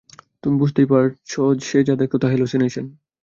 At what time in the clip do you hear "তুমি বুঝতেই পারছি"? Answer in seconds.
0.43-1.35